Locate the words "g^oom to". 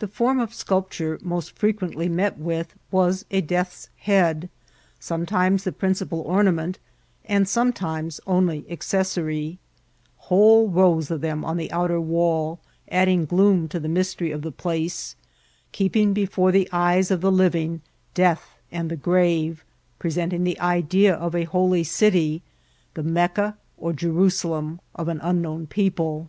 13.28-13.78